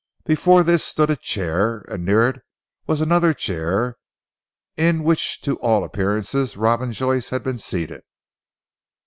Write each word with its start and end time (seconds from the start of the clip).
Before 0.25 0.63
this 0.63 0.83
stood 0.83 1.11
a 1.11 1.15
chair, 1.15 1.85
and 1.87 2.03
near 2.03 2.27
it 2.27 2.41
was 2.87 3.01
another 3.01 3.35
chair 3.35 3.97
in 4.75 5.03
which 5.03 5.39
to 5.43 5.57
all 5.59 5.83
appearances 5.83 6.57
Robin 6.57 6.91
Joyce 6.91 7.29
had 7.29 7.43
been 7.43 7.59
seated. 7.59 8.01